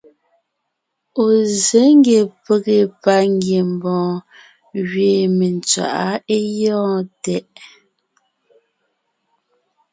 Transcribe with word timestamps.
Ɔ̀ 1.23 1.33
zsé 1.55 1.81
ngie 1.97 2.21
pege 2.43 2.77
pangiembɔɔn 3.03 4.15
gẅiin 4.89 5.31
mentswaʼá 5.39 6.05
é 6.33 6.35
gyɔ̂ɔn 6.55 6.99
tɛʼ. 7.23 7.47